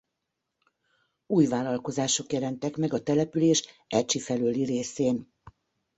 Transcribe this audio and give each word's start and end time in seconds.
Új 1.27 1.45
vállalkozások 1.47 2.33
jelentek 2.33 2.77
meg 2.77 2.93
a 2.93 3.03
település 3.03 3.63
Ercsi 3.87 4.19
felőli 4.19 4.63
részén. 4.63 5.33